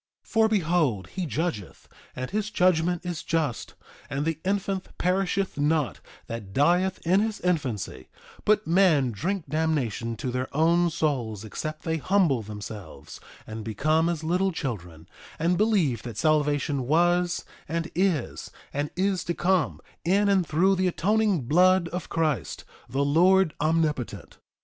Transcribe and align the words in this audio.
3:18 0.25 0.27
For 0.31 0.47
behold 0.49 1.07
he 1.09 1.25
judgeth, 1.27 1.87
and 2.15 2.31
his 2.31 2.49
judgment 2.49 3.05
is 3.05 3.21
just; 3.21 3.75
and 4.09 4.25
the 4.25 4.39
infant 4.43 4.87
perisheth 4.97 5.59
not 5.59 5.99
that 6.25 6.53
dieth 6.53 6.97
in 7.05 7.19
his 7.19 7.39
infancy; 7.41 8.09
but 8.43 8.65
men 8.65 9.11
drink 9.11 9.45
damnation 9.47 10.15
to 10.15 10.31
their 10.31 10.47
own 10.57 10.89
souls 10.89 11.45
except 11.45 11.83
they 11.83 11.97
humble 11.97 12.41
themselves 12.41 13.19
and 13.45 13.63
become 13.63 14.09
as 14.09 14.23
little 14.23 14.51
children, 14.51 15.07
and 15.37 15.55
believe 15.55 16.01
that 16.01 16.17
salvation 16.17 16.87
was, 16.87 17.45
and 17.69 17.91
is, 17.93 18.49
and 18.73 18.89
is 18.95 19.23
to 19.25 19.35
come, 19.35 19.79
in 20.03 20.29
and 20.29 20.47
through 20.47 20.73
the 20.75 20.87
atoning 20.87 21.41
blood 21.43 21.87
of 21.89 22.09
Christ, 22.09 22.63
the 22.89 23.05
Lord 23.05 23.53
Omnipotent. 23.61 24.39